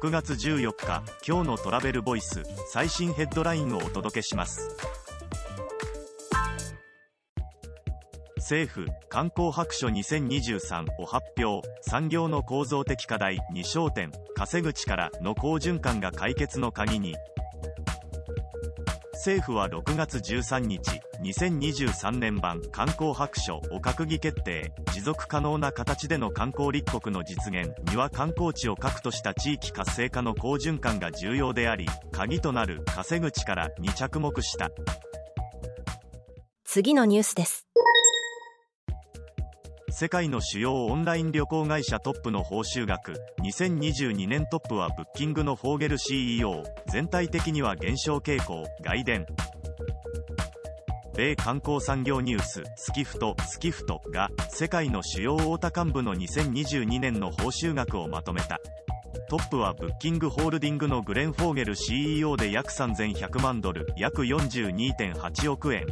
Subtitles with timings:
[0.00, 4.76] 6月14日今日のトラベルボイス最新ヘッドラインをお届けします。
[8.36, 11.68] 政府観光白書2023を発表。
[11.82, 14.12] 産業の構造的課題に焦点。
[14.36, 17.16] 稼ぐ力の好循環が解決の鍵に。
[19.14, 34.70] 政府は6月13日2023年版観光白書を閣議決定持続可能な形での観光立国の実現には観光地を核とした地域活性化の好循環が重要であり鍵となる稼ぐ力に着目した。
[36.64, 37.68] 次のニュースです。
[39.90, 49.26] 世界の主要オンライン旅行会社トップの報酬額2022年トップはブッキングのフォーゲル CEO 全体的には減少傾向外伝
[51.18, 58.60] 米観光産業ニューススキフトスキフトが世界の主要大田幹部の2022年の報酬額をまとめた。
[59.28, 65.86] トップはブッキングホールディングのグレン・フォーゲル CEO で約3100万ドル約42.8億円。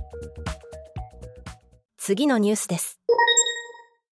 [1.97, 2.96] 次のニュースです。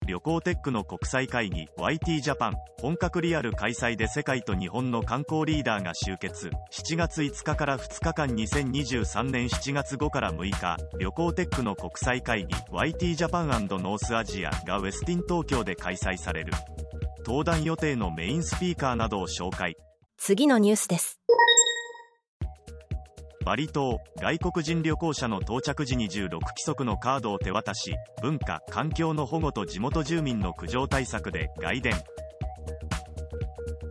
[0.08, 6.50] 旅行テックの国際会議 YT ジャパン本格リアル開催で世界と日本の観光リーダーが集結。
[6.72, 16.54] 7月5日から2日間2023年7月5から6日旅行テックの国際会議 YT ジャパンノースアジアがウェスティン東京で開催される。
[17.26, 19.76] 登壇予定のメインスピーカーなどを紹介。
[20.16, 21.17] 次のニュースです。
[23.48, 31.94] バリ島外国人旅行者の到着時に16規則のカードを手渡し文化環境の保護と地元住民の苦情対策で外伝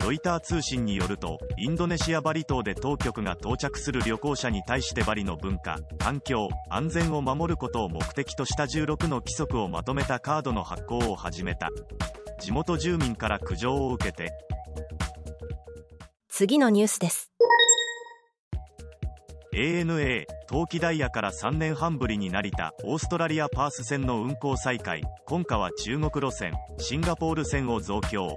[0.04, 11.70] ロイター通信によるとインドネシアバリ島で当局が到着する旅行者に対してバリの文化環境安全を守ることを目的とした16の規則をまとめたカードの発行を始めた。
[12.38, 14.32] 地元住民から苦情を受けて。
[16.28, 17.32] 次のニュースです。
[19.58, 25.02] ANA 冬季ダイヤから3年半ぶりに成田オーストラリアパース線の運行再開。
[25.24, 28.36] 今夏は中国路線シンガポール線を増強。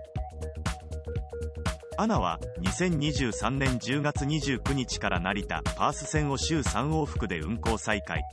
[1.97, 8.23] アナは2023年10月29日から成田パース線を週3往復で運行再開。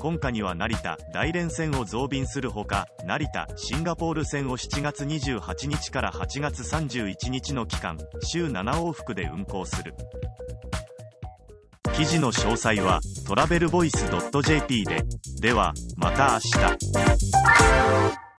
[0.00, 9.94] 今夏には成田大連線を増便するほか成田シンガポール線を7月28日から8月31日の期間週7往復で運行する。
[11.96, 14.04] 記事の詳細はトラベルボイス
[14.42, 15.02] .jp で。
[15.40, 18.25] ではまた明日。